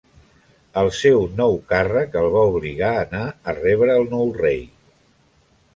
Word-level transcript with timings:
El 0.83 0.87
seu 0.99 1.25
nou 1.41 1.53
càrrec 1.73 2.17
el 2.23 2.31
va 2.37 2.41
obligar 2.55 2.91
a 2.95 3.05
anar 3.05 3.23
a 3.53 3.57
rebre 3.61 3.95
al 3.99 4.13
nou 4.17 4.35
rei. 4.41 4.67